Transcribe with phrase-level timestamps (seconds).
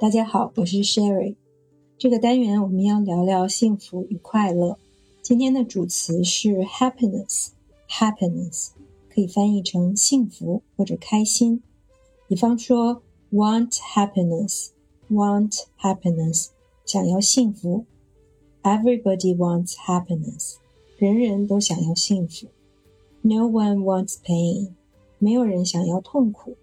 [0.00, 1.36] 大家好，我是 Sherry。
[1.96, 4.78] 这个单元我们要聊聊幸福与快乐。
[5.22, 8.70] 今天的主词是 happiness，happiness
[9.08, 11.62] 可以翻译成幸福或者开心。
[12.28, 13.02] 比方说，
[13.32, 16.48] want happiness，want happiness，
[16.84, 17.86] 想要幸福。
[18.62, 20.56] Everybody wants happiness，
[20.98, 22.48] 人人都想要幸福。
[23.22, 24.72] No one wants pain，
[25.18, 26.56] 没有人想要痛苦。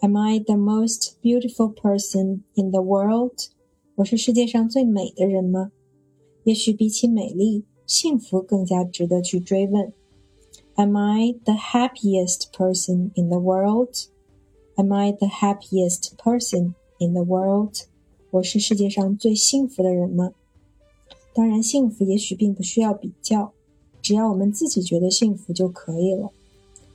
[0.00, 3.50] Am I the most beautiful person in the world？”
[3.96, 5.70] 我是世界上最美的人吗？
[6.44, 9.91] 也许比起美丽， 幸福更加值得去追问。
[10.75, 14.07] Am I the happiest person in the world?
[14.75, 17.85] Am I the happiest person in the world?
[18.31, 20.31] 我是世界上最幸福的人吗？
[21.33, 23.53] 当然，幸福也许并不需要比较，
[24.01, 26.31] 只要我们自己觉得幸福就可以了，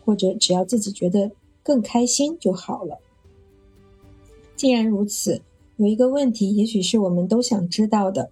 [0.04, 1.32] 或者只要自己觉得
[1.62, 2.98] 更开心就好了。
[4.56, 5.43] 既然如此，
[5.77, 8.31] 有一个问题，也许是我们都想知道的。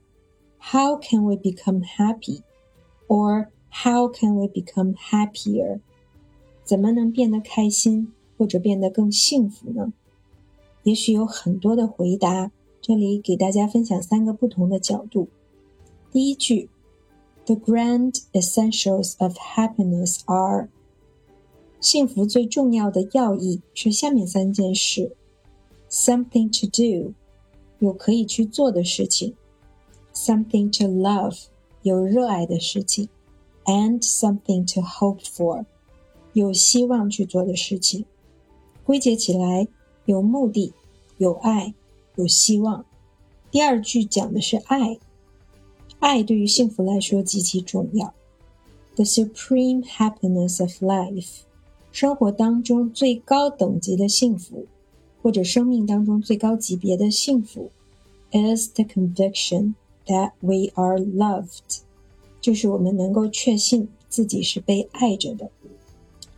[0.58, 2.42] How can we become happy?
[3.07, 5.79] Or how can we become happier?
[6.63, 9.91] 怎么能变得开心，或者变得更幸福呢？
[10.83, 12.51] 也许有很多的回答，
[12.81, 15.27] 这里给大家分享三个不同的角度。
[16.11, 16.69] 第一句，
[17.45, 20.69] The grand essentials of happiness are
[21.79, 25.15] 幸福最重要的要义是下面三件事：
[25.89, 27.13] something to do，
[27.79, 29.35] 有可以去做的事情。
[30.13, 31.45] something to love
[31.85, 33.07] 有热爱的事情，
[33.65, 35.65] and something to hope for
[36.33, 38.05] 有希望去做的事情。
[38.83, 39.67] 归结起来，
[40.05, 40.73] 有目的，
[41.17, 41.73] 有爱，
[42.15, 42.85] 有希望。
[43.49, 44.97] 第二句讲的是爱，
[45.99, 48.13] 爱对于幸福来说极其重要。
[48.95, 51.41] The supreme happiness of life，
[51.91, 54.65] 生活当中最高等级的幸福，
[55.21, 57.71] 或者生命当中最高级别的幸福，
[58.31, 59.73] is the conviction。
[60.06, 61.80] That we are loved，
[62.40, 65.50] 就是我们能够确信自己是被爱着的。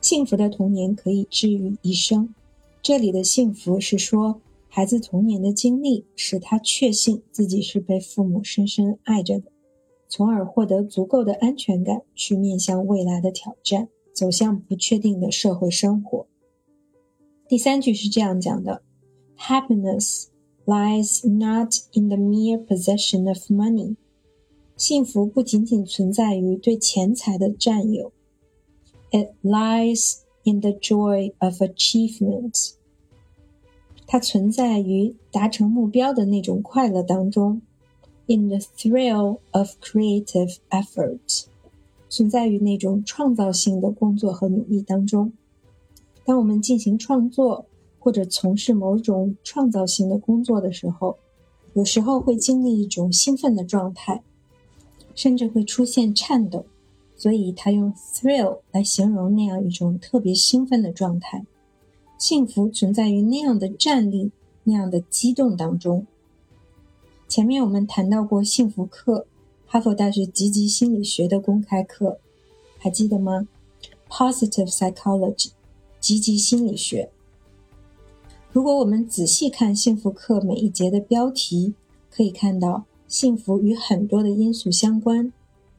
[0.01, 2.35] 幸福的童年可以治愈一生。
[2.81, 9.51] 这里的幸福是说，孩子童年的经历使他确信自己是被父母深深爱着的，
[10.09, 16.27] 从而获得足够的安全感，去面向未来的挑战，走向不确定的社会生活。
[17.47, 18.81] 第三句是这样讲的
[19.37, 20.29] ：Happiness。
[20.68, 23.96] lies not in the mere possession of money。
[24.78, 28.12] 幸福不仅仅存在于对钱财的占有，
[29.12, 32.74] it lies in the joy of achievement。
[34.08, 37.62] 它存在于达成目标的那种快乐当中，
[38.28, 41.46] in the thrill of creative effort，
[42.10, 45.34] 存在于那种创造性的工作和努力当中。
[46.26, 47.66] 当我们进行创作。
[47.99, 51.17] 或者从事某种创造性的工作的时候，
[51.75, 54.23] 有时候会经历一种兴奋的状态，
[55.15, 56.65] 甚至会出现颤抖。
[57.17, 61.45] 所以他用 thrill 来形容那样一种特别兴奋的状态。
[62.17, 64.31] 幸福存在于那样的站立、
[64.63, 66.07] 那样的激动当中。
[67.29, 69.27] 前面我们谈到过幸福课，
[69.67, 72.21] 哈佛大学积极心理学的公开课，
[72.79, 73.49] 还记得吗
[74.09, 75.51] ？Positive psychology，
[76.01, 77.11] 积极心理学。
[78.51, 81.75] 如果我们仔细看幸福课每一节的标题，
[82.11, 85.31] 可以看到幸福与很多的因素相关，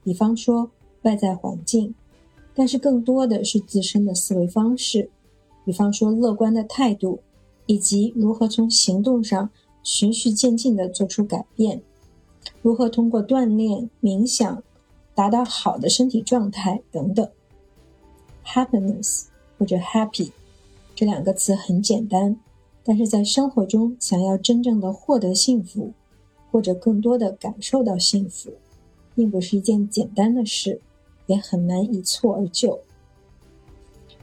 [0.04, 0.70] 比方说
[1.02, 1.92] 外在环境、
[2.54, 5.10] 但是更多的是自身的思维方式，
[5.64, 7.18] 比方说乐观的态度，
[7.66, 9.50] 以及如何从行动上
[9.82, 11.82] 循序渐进地做出改变，
[12.62, 14.62] 如何通过锻炼、冥想
[15.16, 17.28] 达到好的身体状态等等。
[18.44, 19.24] Happiness
[19.58, 20.30] 或者 Happy
[20.94, 22.36] 这两个词很简单，
[22.90, 25.92] 但是在生活中想要真正的获得幸福，
[26.50, 28.50] 或者更多的感受到幸福，
[29.14, 30.80] 并不是一件简单的事。
[31.26, 32.80] 也很难一蹴而就。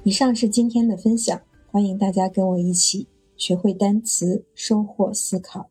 [0.04, 1.42] 以上是今天的分享，
[1.72, 5.70] 欢迎大家跟我一起学会单词，收获思考。